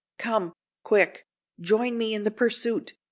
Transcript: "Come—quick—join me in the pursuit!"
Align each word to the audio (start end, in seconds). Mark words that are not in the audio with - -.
"Come—quick—join 0.17 1.95
me 1.95 2.15
in 2.15 2.23
the 2.23 2.31
pursuit!" 2.31 2.95